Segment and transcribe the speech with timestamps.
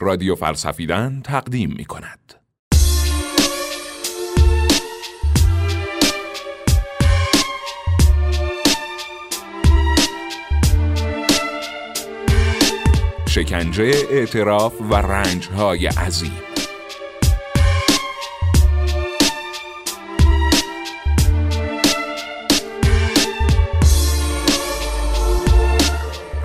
[0.00, 2.34] رادیو فلسفیدن تقدیم می کند.
[13.28, 16.32] شکنجه اعتراف و رنج های عظیم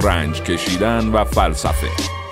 [0.02, 2.23] رنج کشیدن و فلسفه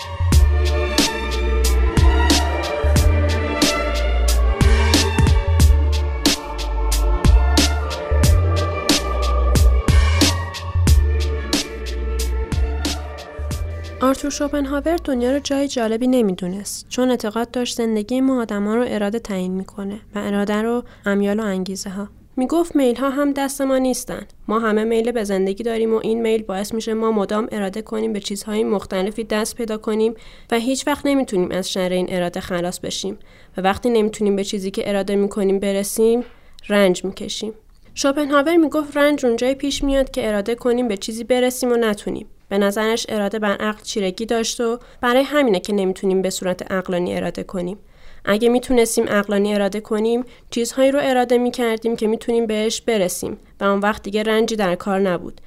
[14.22, 19.20] آرتور شوپنهاور دنیا رو جای جالبی نمی‌دونست چون اعتقاد داشت زندگی ما آدما رو اراده
[19.20, 23.78] تعیین می‌کنه و اراده رو امیال و انگیزه ها می‌گفت میل ها هم دست ما
[23.78, 24.26] نیستن.
[24.48, 28.14] ما همه میل به زندگی داریم و این میل باعث میشه ما مدام اراده کنیم
[28.14, 30.14] به چیزهای مختلفی دست پیدا کنیم
[30.52, 33.18] و هیچ وقت نمی‌تونیم از شر این اراده خلاص بشیم
[33.58, 36.24] و وقتی نمی‌تونیم به چیزی که اراده می‌کنیم برسیم
[36.70, 37.54] رنج می‌کشیم.
[37.94, 42.28] شوپنهاور می‌گفت رنج اونجای پیش میاد که اراده کنیم به چیزی برسیم و نتونیم.
[42.52, 47.16] به نظرش اراده بر عقل چیرگی داشت و برای همینه که نمی‌تونیم به صورت عقلانی
[47.16, 47.78] اراده کنیم.
[48.26, 53.80] اگه می‌تونستیم عقلانی اراده کنیم چیزهایی رو اراده می‌کردیم که می‌تونیم بهش برسیم و اون
[53.80, 55.42] وقت دیگه رنجی در کار نبود.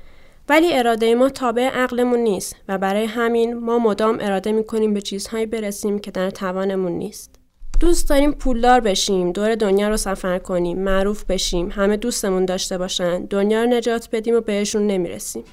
[0.48, 5.46] ولی اراده ما تابع عقلمون نیست و برای همین ما مدام اراده می‌کنیم به چیزهایی
[5.46, 7.34] برسیم که در توانمون نیست.
[7.80, 13.24] دوست داریم پولدار بشیم، دور دنیا رو سفر کنیم، معروف بشیم، همه دوستمون داشته باشن،
[13.24, 15.44] دنیا رو نجات بدیم و بهشون نمی‌رسیم.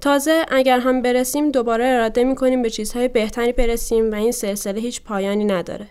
[0.00, 5.02] تازه اگر هم برسیم دوباره اراده می‌کنیم به چیزهای بهتری برسیم و این سلسله هیچ
[5.02, 5.86] پایانی نداره.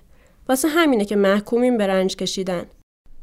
[0.49, 2.65] واسه همینه که محکومیم به رنج کشیدن.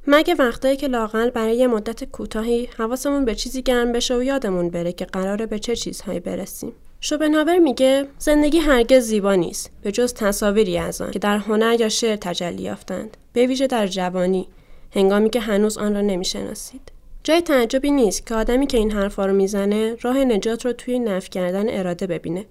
[0.06, 4.70] مگه وقتایی که لاقل برای یه مدت کوتاهی حواسمون به چیزی گرم بشه و یادمون
[4.70, 6.72] بره که قراره به چه چیزهایی برسیم.
[7.00, 11.88] شوپنهاور میگه زندگی هرگز زیبا نیست به جز تصاویری از آن که در هنر یا
[11.88, 14.48] شعر تجلی یافتند به ویژه در جوانی
[14.94, 16.92] هنگامی که هنوز آن را نمی‌شناسید
[17.26, 21.30] جای تعجبی نیست که آدمی که این حرفا رو می‌زنه راه نجات رو توی نف
[21.30, 22.44] کردن اراده ببینه.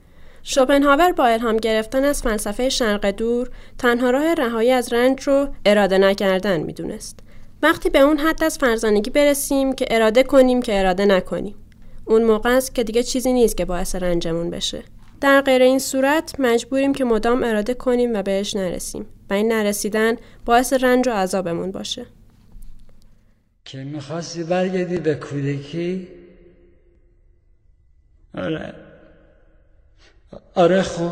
[0.43, 5.97] شوپنهاور با الهام گرفتن از فلسفه شرق دور تنها راه رهایی از رنج رو اراده
[5.97, 7.19] نکردن می‌دونست.
[7.61, 11.55] وقتی به اون حد از فرزانگی برسیم که اراده کنیم که اراده نکنیم.
[12.05, 14.83] اون موقع است که دیگه چیزی نیست که باعث رنجمون بشه.
[15.21, 20.15] در غیر این صورت مجبوریم که مدام اراده کنیم و بهش نرسیم و این نرسیدن
[20.45, 22.05] باعث رنج و عذابمون باشه.
[23.65, 26.07] که می‌خواستی برگردی به کودکی؟
[28.37, 28.73] آره.
[30.55, 31.11] آره خب.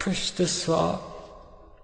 [0.00, 0.98] پشت سوال.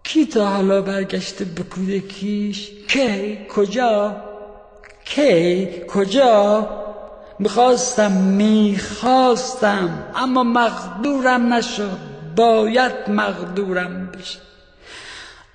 [0.02, 4.16] کی تا حالا برگشته به کودکیش؟ کی؟ کجا؟
[5.04, 6.68] کی؟ کجا؟
[7.38, 11.98] می‌خواستم می‌خواستم اما مقدورم نشد.
[12.36, 14.38] باید مقدورم بشه.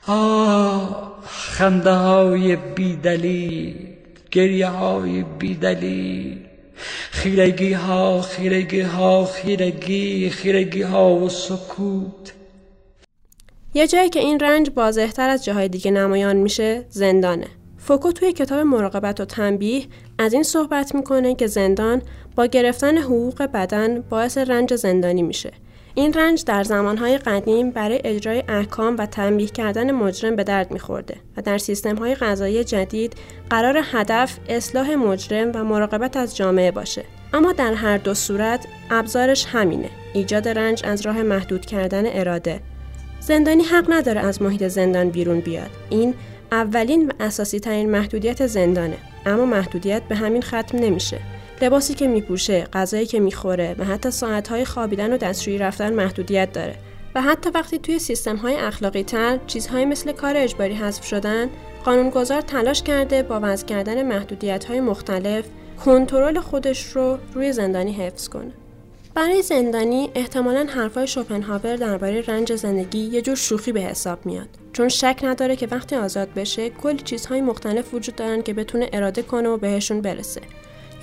[0.08, 3.96] آه خنده های بیدلیل.
[4.36, 6.38] گریه های بیدلی
[7.12, 12.34] خیرگی ها خیرگی ها خیرگی خیرگی ها و سکوت.
[13.74, 17.48] یه جایی که این رنج بازهتر از جاهای دیگه نمایان میشه زندانه.
[17.78, 19.84] فوکو توی کتاب مراقبت و تنبیه
[20.18, 22.02] از این صحبت می‌کنه که زندان
[22.36, 25.52] با گرفتن حقوق بدن باعث رنج زندانی میشه.
[25.98, 31.18] این رنج در زمانهای قدیم برای اجرای احکام و تنبیه کردن مجرم به درد میخورده
[31.38, 33.14] و در سیستمهای غذایی جدید
[33.50, 37.04] قرار هدف اصلاح مجرم و مراقبت از جامعه باشه.
[37.34, 39.90] اما در هر دو صورت ابزارش همینه.
[40.14, 42.62] ایجاد رنج از راه محدود کردن اراده.
[43.20, 45.70] زندانی حق نداره از محیط زندان بیرون بیاد.
[45.90, 46.14] این
[46.52, 48.98] اولین و اساسی ترین محدودیت زندانه.
[49.26, 51.20] اما محدودیت به همین ختم نمیشه.
[51.62, 56.76] لباسی که میپوشه، غذایی که می‌خوره و حتی ساعتهای خوابیدن و دستشویی رفتن محدودیت داره.
[57.16, 61.50] و حتی وقتی توی سیستم های اخلاقی تر چیزهایی مثل کار اجباری حذف شدن،
[61.86, 65.46] قانونگذار تلاش کرده با وضع کردن محدودیت های مختلف
[65.86, 68.52] کنترل خودش رو روی زندانی حفظ کنه.
[69.16, 74.90] برای زندانی احتمالا حرفای شوپنهاور درباره رنج زندگی یه جور شوخی به حساب میاد چون
[74.90, 79.50] شک نداره که وقتی آزاد بشه کلی چیزهای مختلف وجود دارن که بتونه اراده کنه
[79.50, 80.42] و بهشون برسه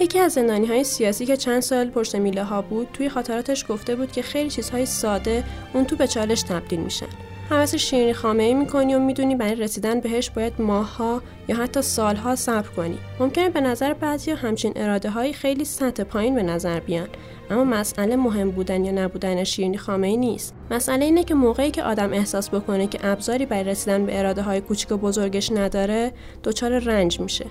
[0.01, 3.97] یکی از زندانی های سیاسی که چند سال پشت میله ها بود توی خاطراتش گفته
[3.97, 5.45] بود که خیلی چیزهای ساده
[5.75, 7.07] اون تو به چالش تبدیل میشن.
[7.51, 12.37] حوث شیرینی خامه ای می‌کنی و می‌دونی برای رسیدن بهش باید ماهها یا حتی سالها
[12.37, 12.99] صبر کنی.
[13.21, 17.09] ممکنه به نظر بعضی همچین اراده های خیلی سطح پایین به نظر بیان.
[17.51, 20.55] اما مسئله مهم بودن یا نبودن شیرینی خامه ای نیست.
[20.71, 24.61] مسئله اینه که موقعی که آدم احساس بکنه که ابزاری برای رسیدن به اراده های
[24.61, 26.13] کوچیک و بزرگش نداره
[26.45, 27.47] دچار رنج میشه.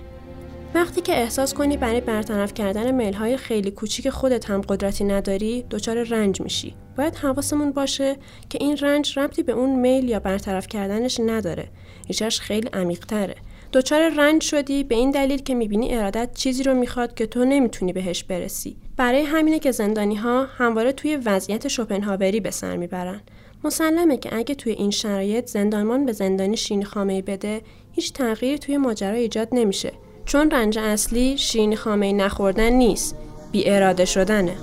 [0.75, 5.65] وقتی که احساس کنی برای برطرف کردن میل های خیلی کوچیک خودت هم قدرتی نداری
[5.69, 6.75] دچار رنج میشی.
[6.97, 8.15] باید حواسمون باشه
[8.50, 11.68] که این رنج ربطی به اون میل یا برطرف کردنش نداره.
[12.07, 13.35] ریشش خیلی عمیقتره.
[13.73, 17.94] دچار رنج شدی به این دلیل که می‌بینی ارادت چیزی رو می‌خواد که تو نمی‌تونی
[17.94, 18.77] بهش برسی.
[18.97, 23.21] برای همینه که زندانی ها همواره توی وضعیت شوپنهاوری به سر می‌برن.
[23.63, 28.77] مسلمه که اگه توی این شرایط زندانمان به زندانی شیرین خامه بده هیچ تغییری توی
[28.77, 29.91] ماجرا ایجاد نمیشه.
[30.25, 33.15] چون رنج اصلی شیرین خامه نخوردن نیست
[33.51, 34.57] بی اراده شدنه.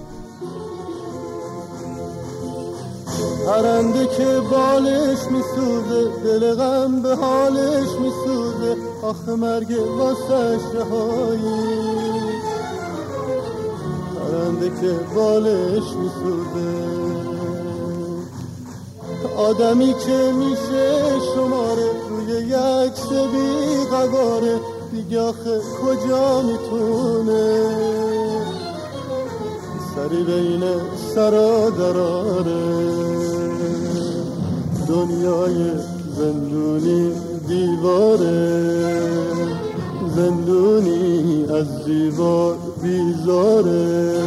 [3.47, 12.21] پرنده که بالش میسوزه دل غم به حالش میسوزه آخه مرگ واسش رهایی.
[14.15, 16.99] پرنده که بالش میسوزه.
[19.37, 24.61] آدمی که میشه شماره روی یک سبی قواره
[24.93, 27.69] دیگه آخه کجا می‌تونه؟
[29.95, 30.65] سری بین
[31.15, 32.89] سرا دراره
[34.89, 35.71] دنیای
[36.17, 37.13] زندونی
[37.49, 38.69] دیواره.
[40.17, 44.19] زندونی از دیوار بیزاره.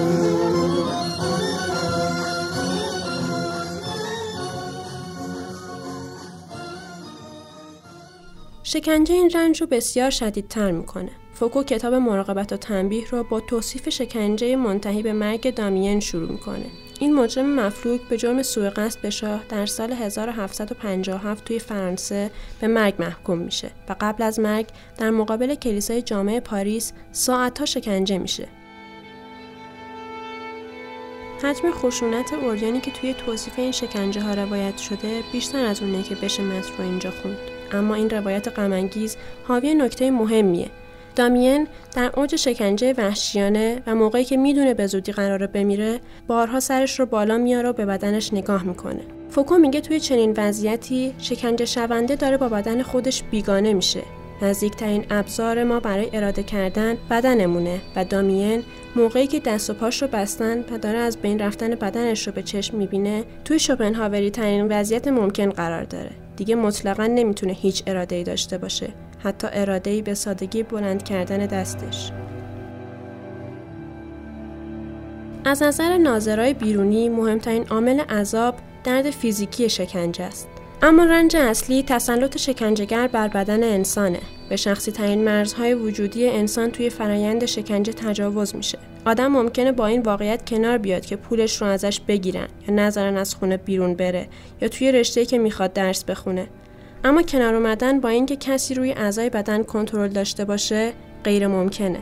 [8.73, 11.11] شکنجه این رنج رو بسیار شدیدتر می‌کنه.
[11.33, 16.65] فوکو کتاب مراقبت و تنبیه رو با توصیف شکنجه منتهی به مرگ دامین شروع می‌کنه.
[16.99, 22.31] این مجرم مفلوک به جرم سوء قصد به شاه در سال 1757 توی فرانسه
[22.61, 28.17] به مرگ محکوم میشه و قبل از مرگ در مقابل کلیسای جامعه پاریس ساعتها شکنجه
[28.17, 28.47] میشه.
[31.43, 36.15] حجم خشونت اوریانی که توی توصیف این شکنجه ها روایت شده بیشتر از اونه که
[36.15, 37.50] بشه متن رو اینجا خوند.
[37.71, 40.67] اما این روایت غمانگیز حاوی نکته مهمیه.
[41.15, 46.99] دامین در اوج شکنجه وحشیانه و موقعی که می‌دونه به زودی قراره بمیره بارها سرش
[46.99, 49.01] رو بالا میاره و به بدنش نگاه می‌کنه.
[49.29, 54.01] فوکو میگه توی چنین وضعیتی شکنجه شونده داره با بدن خودش بیگانه میشه.
[54.41, 58.63] نزدیکترین ابزار ما برای اراده کردن بدنمونه و دامین
[58.95, 62.43] موقعی که دست و پاش رو بستن و داره از بین رفتن بدنش رو به
[62.43, 66.11] چشم می‌بینه توی شوپنهاوری ترین وضعیت ممکن قرار داره.
[66.35, 68.89] دیگه مطلقا نمی‌تونه هیچ اراده ای داشته باشه.
[69.23, 72.11] حتی اراده ای به سادگی بلند کردن دستش.
[75.45, 80.47] از نظر ناظرای بیرونی مهمترین عامل عذاب درد فیزیکی شکنجه است.
[80.83, 84.19] اما رنج اصلی تسلط شکنجهگر بر بدن انسانه.
[84.49, 88.77] به شخصی ترین مرزهای وجودی انسان توی فرایند شکنجه تجاوز میشه.
[89.05, 93.35] آدم ممکنه با این واقعیت کنار بیاد که پولش رو ازش بگیرن یا نظرن از
[93.35, 94.27] خونه بیرون بره
[94.61, 96.47] یا توی رشته که می‌خواد درس بخونه.
[97.03, 100.93] اما کنار اومدن با اینکه کسی روی اعضای بدن کنترل داشته باشه
[101.23, 101.99] غیر ممکنه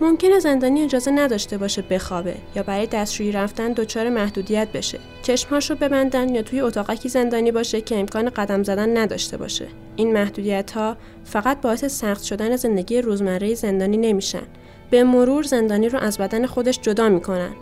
[0.00, 4.98] ممکنه زندانی اجازه نداشته باشه بخوابه یا برای دستشویی رفتن دچار محدودیت بشه.
[5.22, 9.66] چشمهاش رو ببندن یا توی اتاقکی زندانی باشه که امکان قدم زدن نداشته باشه.
[9.96, 14.42] این محدودیت ها فقط باعث سخت شدن زندگی روزمره زندانی نمیشن.
[14.90, 17.52] به مرور زندانی رو از بدن خودش جدا می‌کنن.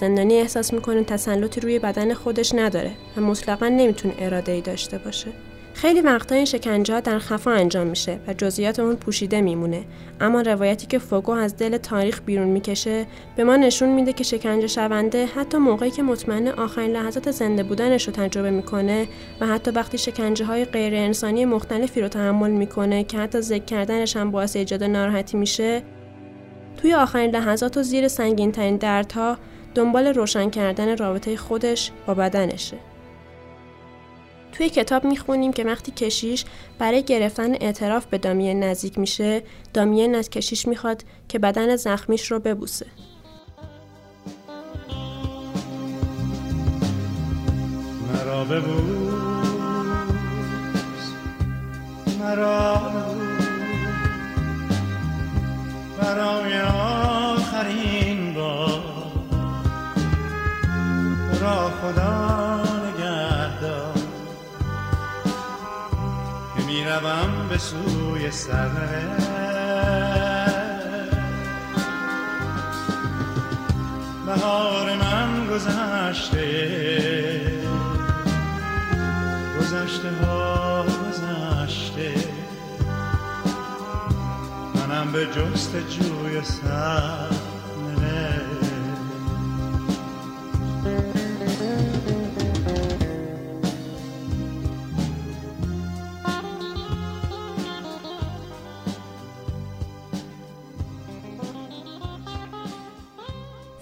[0.00, 5.28] زندانی احساس می‌کنه تسلطی روی بدن خودش نداره و مطلقا نمی‌تونه اراده ای داشته باشه.
[5.76, 9.84] خیلی وقتا این شکنجه در خفا انجام میشه و جزئیات اون پوشیده میمونه.
[10.20, 13.06] اما روایتی که فوگو از دل تاریخ بیرون می‌کشه
[13.36, 18.06] به ما نشون میده که شکنجه شونده حتی موقعی که مطمئن آخرین لحظات زنده بودنش
[18.06, 19.08] رو تجربه می‌کنه
[19.40, 24.16] و حتی وقتی شکنجه های غیر انسانی مختلفی رو تحمل می‌کنه که حتی ذکر کردنش
[24.16, 25.82] هم باعث ایجاد ناراحتی میشه
[26.76, 29.38] توی آخرین لحظات و زیر سنگین ترین دردها
[29.74, 32.76] دنبال روشن کردن رابطه خودش با بدنشه.
[34.56, 36.44] توی کتاب می‌خونیم که وقتی کشیش
[36.78, 39.42] برای گرفتن اعتراف به دامین نزدیک میشه
[39.74, 42.86] دامین از کشیش می‌خواد که بدن زخمیش رو ببوسه.
[48.12, 49.16] مرا ببوس
[52.20, 52.80] مرا
[56.00, 58.82] برای آخرین بار
[61.40, 62.45] را خدا.
[67.00, 69.30] روم به سوی سرنوشت
[74.26, 76.46] بهار من گذشته.
[79.60, 82.14] گذشته ها گذشته.
[84.74, 87.45] منم به جست جوی سر.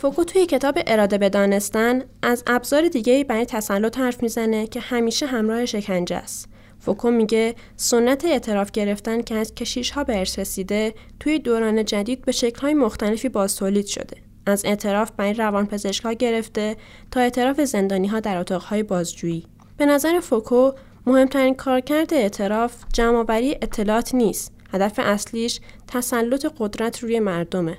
[0.05, 5.27] فوکو توی کتاب اراده به دانستن از ابزار دیگه برای تسلط حرف می‌زنه که همیشه
[5.27, 6.49] همراه شکنجه است.
[6.79, 12.25] فوکو میگه سنت اعتراف گرفتن که از کشیش ها به ارث رسیده توی دوران جدید
[12.25, 14.17] به شکل های مختلفی باز تولید شده.
[14.47, 15.69] از اعتراف برای روان
[16.05, 16.77] ها گرفته
[17.11, 19.47] تا اعتراف زندانی ها در اتاق بازجویی.
[19.77, 20.71] به نظر فوکو
[21.07, 24.53] مهمترین کارکرد اعتراف جمعآوری اطلاعات نیست.
[24.73, 27.79] هدف اصلیش تسلط قدرت روی مردمه.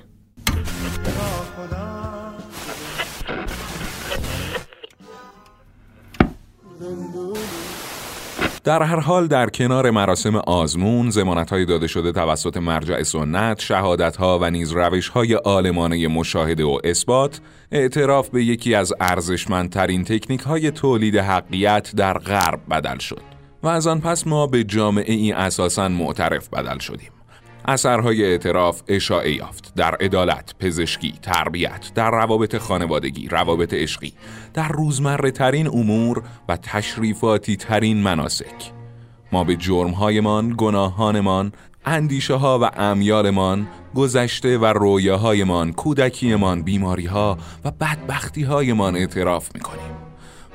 [8.64, 11.10] در هر حال در کنار مراسم آزمون،
[11.50, 13.70] های داده شده توسط مرجع سنت،
[14.18, 14.74] ها و نیز
[15.14, 17.40] های آلمانه مشاهده و اثبات،
[17.72, 23.22] اعتراف به یکی از ارزشمندترین تکنیک های تولید حقیقت در غرب بدل شد
[23.62, 27.15] و از آن پس ما به جامعه ای اساساً معترف بدل شدیم.
[27.68, 34.12] اثرهای اعتراف اشاعه یافت در عدالت، پزشکی، تربیت، در روابط خانوادگی، روابط عشقی،
[34.54, 38.72] در روزمره ترین امور و تشریفاتی ترین مناسک.
[39.32, 41.52] ما به جرمهایمان، گناهانمان،
[41.84, 49.96] اندیشه ها و امیالمان، گذشته و رویاهایمان، کودکیمان، بیماری ها و بدبختی هایمان اعتراف می‌کنیم.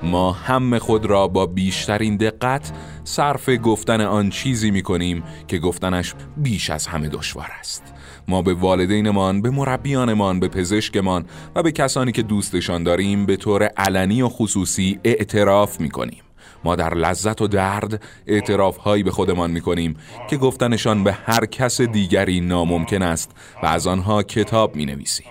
[0.03, 2.71] ما هم خود را با بیشترین دقت
[3.03, 7.83] صرف گفتن آن چیزی می کنیم که گفتنش بیش از همه دشوار است.
[8.27, 13.63] ما به والدینمان، به مربیانمان، به پزشکمان و به کسانی که دوستشان داریم به طور
[13.63, 16.23] علنی و خصوصی اعتراف می کنیم
[16.63, 19.95] ما در لذت و درد اعتراف هایی به خودمان می کنیم
[20.29, 23.31] که گفتنشان به هر کس دیگری ناممکن است
[23.63, 25.27] و از آنها کتاب می نویسیم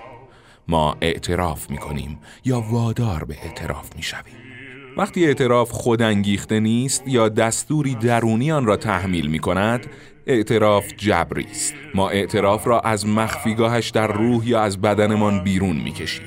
[0.69, 4.50] ما اعتراف می کنیم یا وادار به اعتراف می شویم
[4.97, 9.87] وقتی اعتراف خودانگیخته نیست یا دستوری درونی آن را تحمیل می کند
[10.27, 11.75] اعتراف جبری است.
[11.95, 16.27] ما اعتراف را از مخفیگاهش در روح یا از بدنمان بیرون می کشیم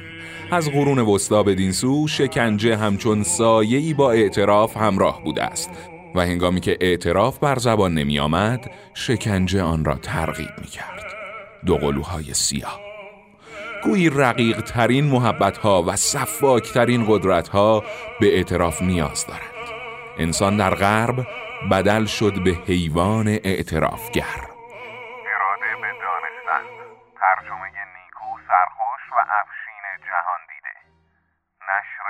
[0.52, 5.70] از قرون وسطا بدین سو شکنجه همچون سایه‌ای با اعتراف همراه بوده است
[6.16, 11.04] و هنگامی که اعتراف بر زبان نمی آمد شکنجه آن را ترغیب می کرد
[11.66, 12.93] دو قلوهای سیاه
[13.84, 17.84] گویی رقیق ترین محبت ها و صفاک ترین قدرت ها
[18.20, 19.44] به اعتراف نیاز دارند.
[20.18, 21.28] انسان در غرب
[21.72, 24.24] بدل شد به حیوان اعترافگر.
[24.24, 26.64] اراده به دانستن
[27.20, 30.74] ترجمه نیکو سرخوش و افشین جهان دیده.
[31.70, 32.08] نشر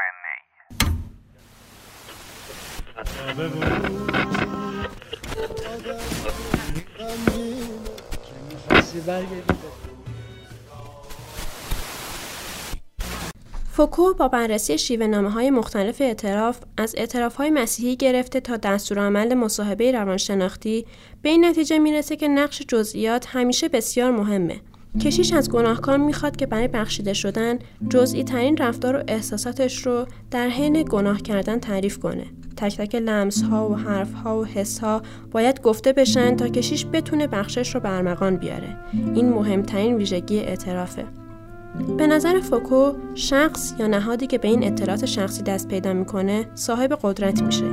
[9.83, 9.92] نی.
[13.75, 19.33] فوکو با بررسی شیوه نامه های مختلف اعتراف از اعتراف های مسیحی گرفته تا دستورالعمل
[19.33, 20.85] مصاحبه روانشناختی
[21.21, 24.55] به این نتیجه می‌رسه که نقش جزئیات همیشه بسیار مهمه.
[25.01, 30.47] کشیش از گناهکار می‌خواد که برای بخشیده شدن جزئی ترین رفتار و احساساتش رو در
[30.47, 32.25] حین گناه کردن تعریف کنه.
[32.57, 35.01] تک تک لمس ها و حرف ها و حس ها
[35.31, 38.77] باید گفته بشن تا کشیش بتونه بخشش رو برمغان بیاره.
[39.15, 41.22] این مهمترین ویژگی اعترافه.
[41.97, 46.93] به نظر فوکو شخص یا نهادی که به این اطلاعات شخصی دست پیدا می‌کنه صاحب
[47.01, 47.65] قدرت میشه.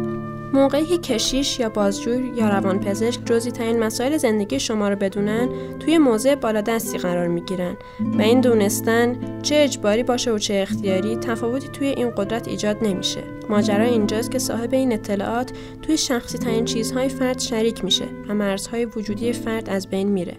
[0.52, 5.98] موقعی که کشیش یا بازجوی یا روانپزشک جزئی ترین مسائل زندگی شما رو بدونن توی
[5.98, 7.76] موضع بالادستی قرار می‌گیرن.
[8.18, 13.20] و این دونستن چه اجباری باشه و چه اختیاری تفاوتی توی این قدرت ایجاد نمیشه.
[13.48, 15.52] ماجرا اینجاست که صاحب این اطلاعات
[15.82, 20.36] توی شخصی ترین چیزهای فرد شریک میشه و مرزهای وجودی فرد از بین میره.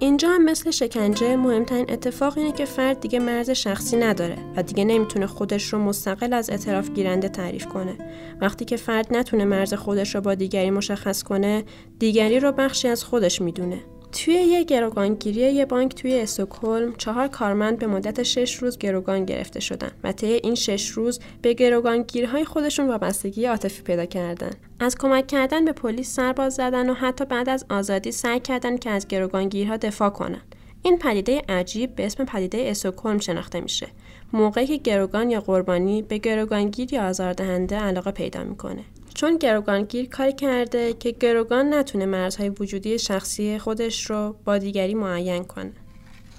[0.00, 4.84] اینجا هم مثل شکنجه مهمترین اتفاق اینه که فرد دیگه مرز شخصی نداره و دیگه
[4.84, 7.98] نمی‌تونه خودش رو مستقل از اعتراف گیرنده تعریف کنه.
[8.40, 11.64] وقتی که فرد نتونه مرز خودش رو با دیگری مشخص کنه،
[11.98, 13.80] دیگری رو بخشی از خودش می‌دونه.
[14.12, 19.60] توی یه گروگانگیری یه بانک توی استکهلم چهار کارمند به مدت شش روز گروگان گرفته
[19.60, 24.50] شدن و طی این شش روز به گروگانگیرهای خودشون وابستگی عاطفی پیدا کردن.
[24.80, 28.90] از کمک کردن به پلیس سرباز زدن و حتی بعد از آزادی سعی کردن که
[28.90, 30.42] از گروگانگیرها دفاع کنن.
[30.82, 33.88] این پدیده عجیب به اسم پدیده استکهلم شناخته میشه.
[34.32, 38.84] موقعی که گروگان یا قربانی به گروگانگیر یا آزاردهنده علاقه پیدا می‌کنه.
[39.18, 45.44] چون گروگانگیر کاری کرده که گروگان نتونه مرزهای وجودی شخصی خودش رو با دیگری معین
[45.44, 45.72] کنه.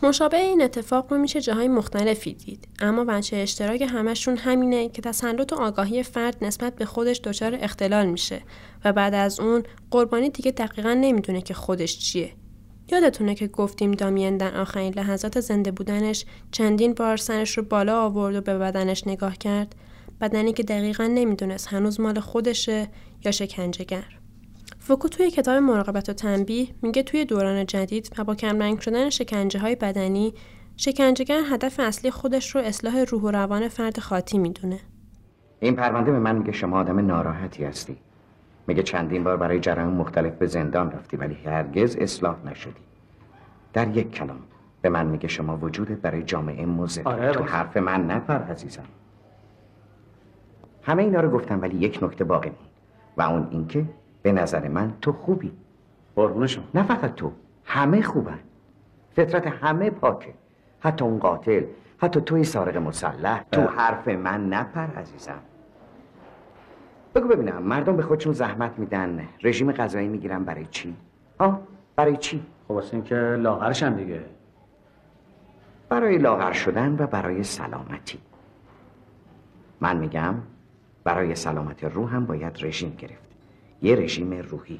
[0.03, 2.67] مشابه این اتفاق رو میشه جاهای مختلفی دید.
[2.79, 8.05] اما بچه اشتراک همشون همینه که تسلط و آگاهی فرد نسبت به خودش دچار اختلال
[8.05, 8.41] میشه
[8.85, 12.33] و بعد از اون قربانی دیگه دقیقا نمی‌دونه که خودش چیه.
[12.91, 18.35] یادتونه که گفتیم دامین در آخرین لحظات زنده بودنش چندین بار سرش رو بالا آورد
[18.35, 19.75] و به بدنش نگاه کرد؟
[20.21, 22.87] بدنی که دقیقا نمی‌دونست هنوز مال خودشه
[23.25, 24.19] یا شکنجهگر.
[24.79, 29.59] فوکو توی کتاب مراقبت و تنبیه میگه توی دوران جدید و با کمرنگ شدن شکنجه
[29.59, 30.33] های بدنی
[30.77, 34.79] شکنجهگر هدف اصلی خودش رو اصلاح روح و روان فرد خاطی می‌دونه.
[35.59, 37.97] این پرونده به من میگه شما آدم ناراحتی هستی
[38.67, 42.81] میگه چندین بار برای جرایم مختلف به زندان رفتی ولی هرگز اصلاح نشدی
[43.73, 44.39] در یک کلام
[44.81, 47.43] به من میگه شما وجودت برای جامعه مزه آره، تو.
[47.43, 48.83] حرف من نپر عزیزم
[50.89, 52.69] همه اینا رو گفتم ولی یک نکته باقی موند
[53.17, 53.85] و اون اینکه
[54.21, 55.51] به نظر من تو خوبی.
[56.15, 56.63] قربون شما.
[56.73, 57.31] نه فقط تو
[57.65, 58.39] همه خوبن.
[59.15, 60.33] فطرت همه پاکه.
[60.79, 61.63] حتی اون قاتل
[61.97, 65.39] حتی توی سارق مسلح تو حرف من نپر عزیزم.
[67.15, 70.95] بگو ببینم مردم به خودشون زحمت میدن رژیم غذایی می‌گیرن برای چی؟
[71.39, 71.61] ها؟
[71.95, 74.21] برای چی؟ خب واسه اینکه لاغرشم دیگه.
[75.89, 78.19] برای لاغر شدن و برای سلامتی.
[79.81, 80.35] من میگم
[81.09, 83.29] برای سلامت روح هم باید رژیم گرفت.
[83.81, 84.79] یه رژیم روحی.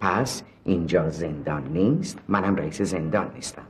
[0.00, 3.62] پس اینجا زندان نیست منم رئیس زندان نیستم.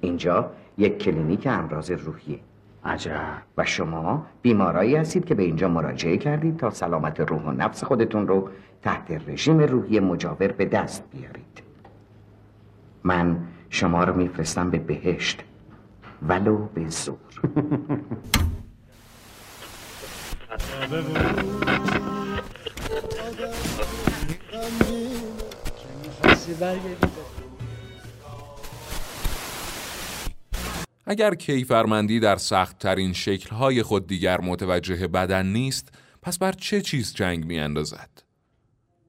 [0.00, 2.38] اینجا یک کلینیک امراض روحیه.
[2.84, 3.42] عجب.
[3.56, 8.28] و شما بیمارایی هستید که به اینجا مراجعه کردید تا سلامت روح و نفس خودتون
[8.28, 8.48] رو
[8.82, 11.62] تحت رژیم روحی مجاور به دست بیارید.
[13.04, 13.36] من
[13.70, 15.44] شما رو میفرستم به بهشت
[16.28, 17.16] ولو به زور.
[31.06, 35.88] اگر کیفرمندی در سختترین شکلهای خود دیگر متوجه بدن نیست
[36.22, 38.10] پس بر چه چیز جنگ می اندازد؟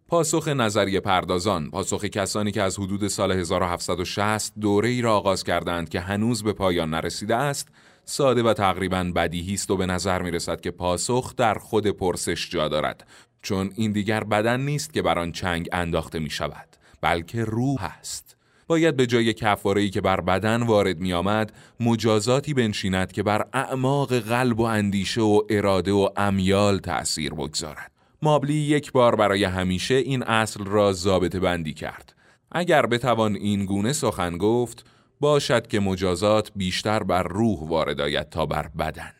[0.07, 5.89] پاسخ نظریه پردازان، پاسخ کسانی که از حدود سال 1760 دوره ای را آغاز کردند
[5.89, 7.67] که هنوز به پایان نرسیده است،
[8.09, 12.49] ساده و تقریبا بدیهی است و به نظر می رسد که پاسخ در خود پرسش
[12.49, 13.07] جا دارد
[13.41, 16.67] چون این دیگر بدن نیست که بر آن چنگ انداخته می شود
[17.01, 18.35] بلکه روح است.
[18.67, 24.19] باید به جای کفاره‌ای که بر بدن وارد می آمد مجازاتی بنشیند که بر اعماق
[24.19, 27.91] قلب و اندیشه و اراده و امیال تأثیر بگذارد.
[28.21, 32.15] مابلی یک بار برای همیشه این اصل را ضابطه بندی کرد.
[32.51, 34.85] اگر بتوان این گونه سخن گفت
[35.19, 39.11] باشد که مجازات بیشتر بر روح وارد آید تا بر بدن.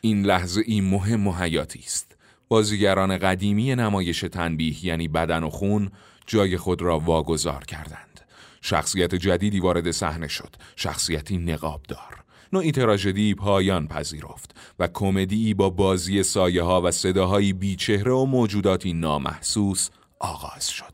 [0.00, 2.16] این لحظه این مهم و حیاتی است.
[2.48, 5.90] بازیگران قدیمی نمایش تنبیه یعنی بدن و خون
[6.26, 8.20] جای خود را واگذار کردند.
[8.60, 10.56] شخصیت جدیدی وارد صحنه شد.
[10.76, 12.24] شخصیتی نقابدار.
[12.52, 18.92] نوعی تراژدی پایان پذیرفت و کمدی با بازی سایه ها و صداهایی بیچهره و موجوداتی
[18.92, 20.93] نامحسوس آغاز شد.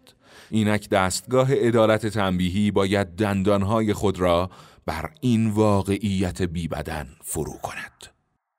[0.51, 4.51] اینک دستگاه عدالت تنبیهی باید دندانهای خود را
[4.87, 8.07] بر این واقعیت بی بدن فرو کند.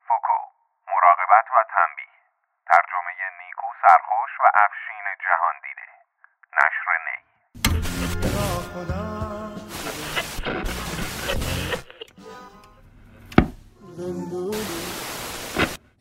[0.08, 0.38] فوکو
[0.88, 2.18] مراقبت و تنبیه.
[2.66, 5.88] ترجمه نیکو سرخوش و افشین جهان دیده.
[6.58, 7.18] نشر نی.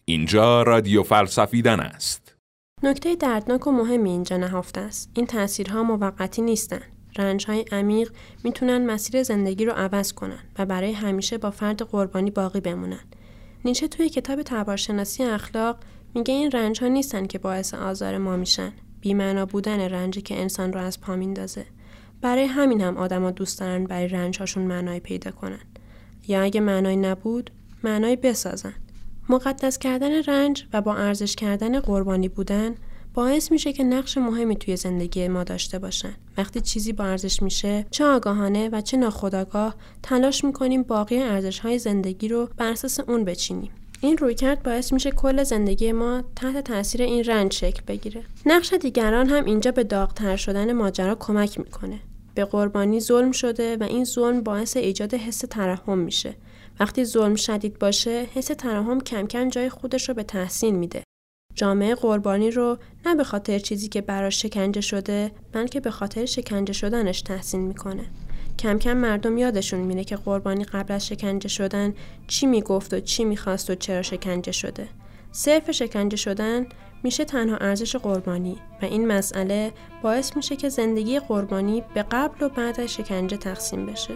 [0.05, 2.10] اینجا رادیو فلسفیدن است.
[2.91, 5.11] نکته دردناک و مهمی اینجا نهفته است.
[5.13, 6.81] این تاثیرها موقتی نیستن.
[7.17, 8.11] رنجهای عمیق
[8.43, 12.99] می‌تونن مسیر زندگی رو عوض کنن و برای همیشه با فرد قربانی باقی بمونن.
[13.65, 15.77] نیچه توی کتاب تبارشناسی اخلاق
[16.15, 18.71] میگه این رنجها نیستن که باعث آزار ما میشن.
[19.01, 21.65] بیمعنا بودن رنجی که انسان رو از پا میندازه.
[22.21, 25.61] برای همین هم آدما دوست دارن برای رنجهاشون معنای پیدا کنن.
[26.27, 27.51] یا اگه معنای نبود،
[27.83, 28.73] معنای بسازن.
[29.31, 32.75] مقدس کردن رنج و با ارزش کردن قربانی بودن
[33.13, 36.13] باعث میشه که نقش مهمی توی زندگی ما داشته باشن.
[36.37, 41.79] وقتی چیزی با ارزش میشه، چه آگاهانه و چه ناخودآگاه تلاش می‌کنیم باقی ارزش های
[41.79, 43.71] زندگی رو بر اساس اون بچینیم.
[44.01, 48.23] این رویکرد باعث میشه کل زندگی ما تحت تاثیر این رنج شکل بگیره.
[48.45, 51.99] نقش دیگران هم اینجا به داغتر شدن ماجرا کمک می‌کنه.
[52.35, 56.35] به قربانی ظلم شده و این ظلم باعث ایجاد حس ترحم میشه.
[56.79, 61.03] وقتی ظلم شدید باشه، حس ترحم کم کم جای خودش رو به تحسین میده.
[61.55, 66.73] جامعه قربانی رو نه به خاطر چیزی که براش شکنجه شده، بلکه به خاطر شکنجه
[66.73, 68.05] شدنش تحسین می‌کنه.
[68.59, 71.93] کم کم مردم یادشون میره که قربانی قبل از شکنجه شدن
[72.27, 74.87] چی می‌گفت و چی می‌خواست و چرا شکنجه شده.
[75.31, 76.65] صرف شکنجه شدن
[77.03, 79.71] میشه تنها ارزش قربانی و این مسئله
[80.03, 84.13] باعث میشه که زندگی قربانی به قبل و بعد از شکنجه تقسیم بشه.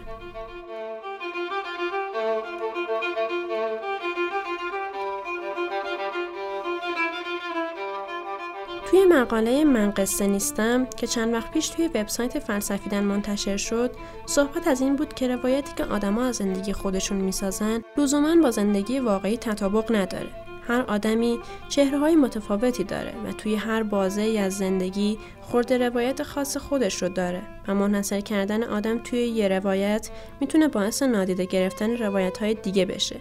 [8.85, 13.91] توی مقاله من قصه نیستم که چند وقت پیش توی وبسایت فلسفیدن منتشر شد
[14.25, 18.99] صحبت از این بود که روایتی که آدما از زندگی خودشون می‌سازن لزوما با زندگی
[18.99, 20.29] واقعی تطابق نداره
[20.67, 26.23] هر آدمی چهره های متفاوتی داره و توی هر بازه ای از زندگی خورده روایت
[26.23, 30.09] خاص خودش رو داره و منحصر کردن آدم توی یه روایت
[30.41, 33.15] می‌تونه باعث نادیده گرفتن روایت های دیگه بشه.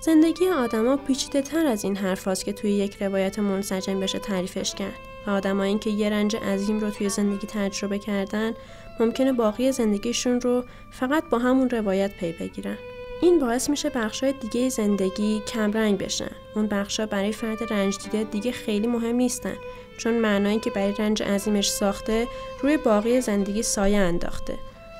[0.00, 4.98] زندگی آدما پیچیده تر از این حرف که توی یک روایت منسجم بشه تعریفش کرد
[5.26, 8.54] و آدمایی که یه رنج عظیم رو توی زندگی تجربه کردن
[9.00, 12.78] ممکنه باقی زندگیشون رو فقط با همون روایت پی بگیرن.
[13.22, 16.30] این باعث میشه بخشای دیگه زندگی کمرنگ بشن.
[16.54, 19.56] اون بخشا برای فرد رنج دیده دیگه خیلی مهم نیستن
[19.98, 22.26] چون معنایی که برای رنج عظیمش ساخته
[22.62, 24.58] روی باقی زندگی سایه انداخته.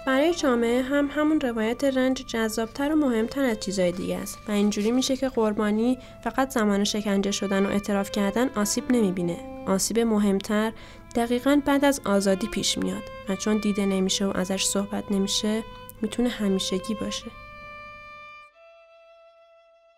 [0.09, 4.91] برای جامعه هم همون روایت رنج جذابتر و مهمتر از چیزای دیگه است و اینجوری
[4.91, 9.65] میشه که قربانی فقط زمان شکنجه شدن و اعتراف کردن آسیب نمی‌بینه.
[9.67, 10.73] آسیب مهمتر
[11.17, 15.65] دقیقا بعد از آزادی پیش میاد و چون دیده نمیشه و ازش صحبت نمیشه
[16.03, 17.27] می‌تونه همیشگی باشه.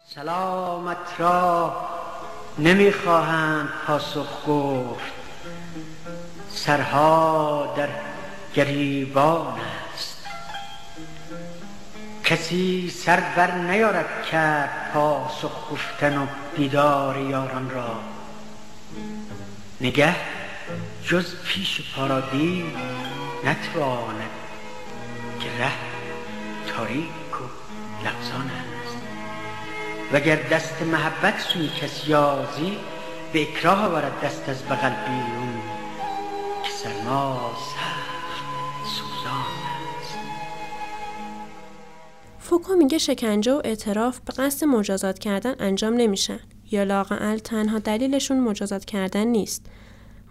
[0.06, 1.76] سلامت را
[2.58, 5.12] نمی‌خواهند پاسخ گفت.
[6.48, 7.88] سرها در
[8.54, 9.60] گریبان
[12.30, 18.00] کسی سر بر نیارد کرد پاسخ گفتن و دیدار یاران را.
[19.80, 20.16] نگه
[21.04, 22.64] جز پیش پارادی
[23.44, 24.30] نتواند
[25.40, 25.72] که ره
[26.68, 27.44] تاریک و
[28.04, 28.96] لغزان است.
[30.12, 32.78] وگر دست محبت سوی کسی یازی
[33.32, 35.62] به اکراه آورد دست از بغل بیرون
[36.64, 37.56] که سرما
[42.50, 48.40] فوکو میگه شکنجه و اعتراف به قصد مجازات کردن انجام نمیشن یا لاقعل تنها دلیلشون
[48.40, 49.66] مجازات کردن نیست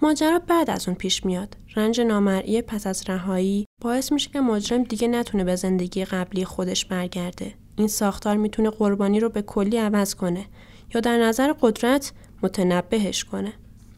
[0.01, 1.57] ماجرا بعد از اون پیش میاد.
[1.75, 6.85] رنج نامرئی پس از رهایی باعث میشه که مجرم دیگه نتونه به زندگی قبلی خودش
[6.85, 7.53] برگرده.
[7.75, 10.45] این ساختار می‌تونه قربانی رو به کلی عوض کنه
[10.95, 12.11] یا در نظر قدرت
[12.43, 13.53] متنبهش کنه.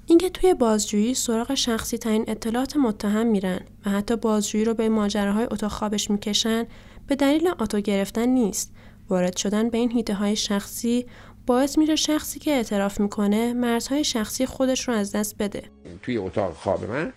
[0.06, 5.48] اینکه توی بازجویی سراغ شخصی ترین اطلاعات متهم میرن و حتی بازجویی رو به ماجراهای
[5.52, 6.66] اتاق خوابش می‌کشن
[7.12, 8.72] به دلیل آتو گرفتن نیست.
[9.10, 11.06] وارد شدن به این هیته های شخصی
[11.46, 15.64] باعث میشه شخصی که اعتراف می‌کنه مرزهای شخصی خودش رو از دست بده.
[16.02, 17.14] توی اتاق خواب من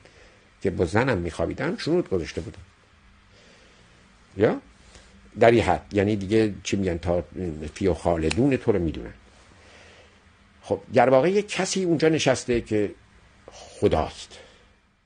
[0.63, 2.59] که با زنم میخوابیدم شنود گذاشته بودم.
[4.37, 4.61] یا؟
[5.41, 5.87] در این حد.
[5.93, 7.25] یعنی دیگه چی میگن تا
[7.75, 9.15] فی و خالدون تو رو می‌دونن.
[10.63, 12.95] خب در واقع یک کسی اونجا نشسته که
[13.53, 14.39] خداست.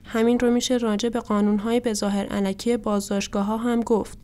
[0.04, 4.18] همین رو میشه راجع به قانونهای به ظاهر علکی بازداشتگاه ها هم گفت.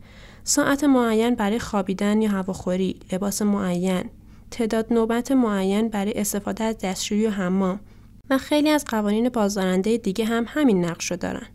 [0.47, 4.05] ساعت معین برای خوابیدن یا هواخوری لباس معین
[4.51, 7.81] تعداد نوبت معین برای استفاده از دستشویی و حمام
[8.31, 11.47] و خیلی از قوانین بازدارنده دیگه هم همین نقش رو دارن.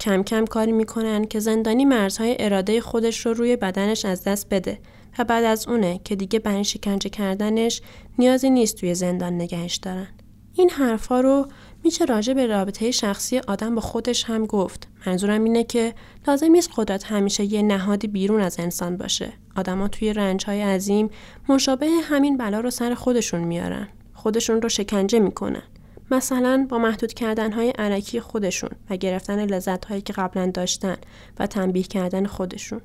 [0.00, 4.78] کم کم کاری می‌کنن که زندانی مرزهای اراده خودش رو روی بدنش از دست بده
[5.18, 7.82] و بعد از اونه که دیگه برای شکنجه کردنش
[8.18, 10.08] نیازی نیست توی زندان نگهش دارن.
[10.54, 11.48] این حرفا رو
[11.86, 14.88] میشه راجع به رابطه شخصی آدم با خودش هم گفت.
[15.06, 15.94] منظورم اینه که
[16.28, 19.32] لازم نیست قدرت همیشه یه نهادی بیرون از انسان باشه.
[19.56, 21.10] آدما توی رنجهای عظیم
[21.48, 23.88] مشابه همین بلا رو سر خودشون میارن.
[24.14, 25.62] خودشون رو شکنجه می‌کنن.
[26.10, 30.96] مثلا با محدود کردن های علکی خودشون و گرفتن لذت هایی که قبلا داشتن
[31.38, 32.80] و تنبیه کردن خودشون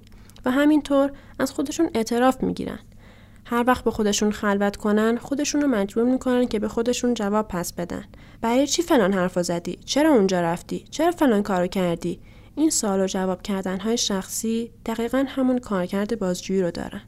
[0.46, 2.80] و همینطور از خودشون اعتراف می‌گیرن
[3.52, 7.74] هر وقت به خودشون خلوت کنن خودشون رو مجبور می‌کنن که به خودشون جواب پس
[7.74, 8.04] بدن.
[8.42, 12.20] برای چی فلان حرف زدی؟ چرا اونجا رفتی؟ چرا فلان کارو کردی؟
[12.56, 17.02] این سوال و جواب کردن های شخصی دقیقا همون کارکرد بازجویی رو دارن.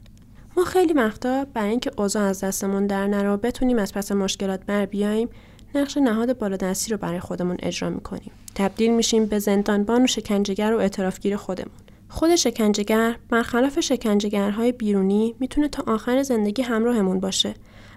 [0.56, 4.86] ما خیلی وقتا برای اینکه اوضاع از دستمون در نرو بتونیم از پس مشکلات بر
[4.86, 5.28] بیایم
[5.74, 8.30] نقش نهاد بالادستی رو برای خودمون اجرا می‌کنیم.
[8.54, 11.74] تبدیل میشیم به زندانبان و شکنجهگر و اعترافگیر خودمون.
[12.08, 17.54] خود شکنجهگر برخلاف شکنجهگرهای بیرونی می‌تونه تا آخر زندگی همراهمون باشه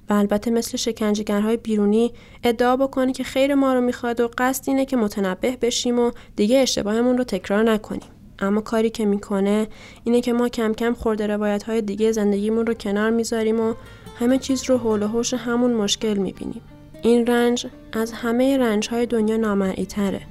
[0.09, 2.11] و البته مثل شکنجهگرهای بیرونی
[2.43, 6.57] ادعا بکنه که خیر ما رو می‌خواد و قصد اینه که متنبه بشیم و دیگه
[6.59, 8.09] اشتباهمون رو تکرار نکنیم.
[8.39, 9.67] اما کاری که می‌کنه
[10.03, 13.73] اینه که ما کم کم خورده روایت های دیگه زندگیمون رو کنار می‌ذاریم و
[14.19, 16.61] همه چیز رو حول و حوش همون مشکل می‌بینیم.
[17.01, 20.21] این رنج از همه رنج های دنیا نامرئی تره.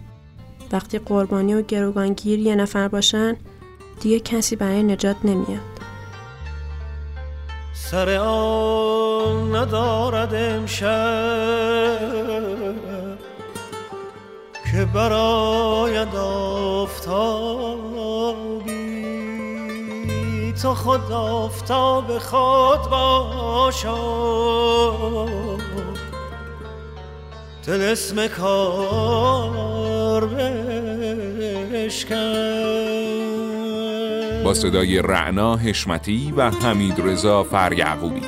[0.73, 3.37] وقتی قربانی و گروگانگیر یه نفر باشن
[4.01, 5.61] دیگه کسی برای نجات نمیاد.
[7.75, 11.99] سر آن ندارد امشب
[14.73, 17.07] که براید آفتابی.
[20.63, 24.47] تو خود آفتاب خود باشد
[27.69, 30.27] اسم کار
[31.73, 32.56] بشکن.
[34.47, 38.21] با صدای رعنا حشمتی و حمید رضا فریعقوبی.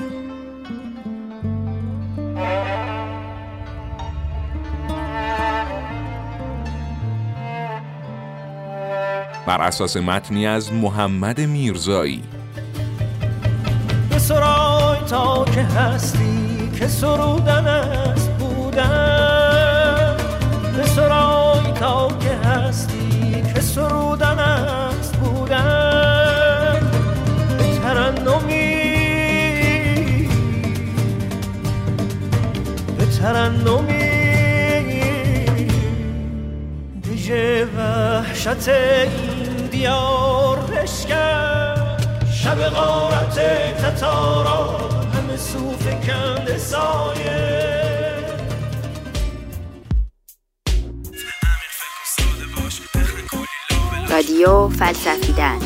[9.47, 12.23] بر اساس متنی از محمد میرزایی.
[14.11, 20.17] به سرای تا که هستی که سرودن است بودن.
[20.77, 22.28] به سرای تا که
[38.49, 41.97] وحشت این دیار بشکن
[42.33, 43.39] شب غارت
[43.79, 44.79] تتارا
[45.15, 47.69] همه صوف کند سایه.
[54.11, 55.59] رادیو فلسفیدن.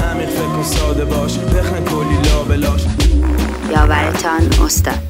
[0.00, 2.84] همین فکر کن ساده باش بخن کلی لابلاش
[3.70, 5.09] یاورتان استاد.